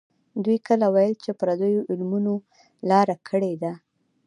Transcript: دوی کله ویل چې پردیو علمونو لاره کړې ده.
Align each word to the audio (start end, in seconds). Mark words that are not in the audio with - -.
دوی 0.43 0.57
کله 0.67 0.87
ویل 0.95 1.13
چې 1.23 1.31
پردیو 1.39 1.87
علمونو 1.91 2.33
لاره 2.89 3.15
کړې 3.27 3.53
ده. 3.61 3.73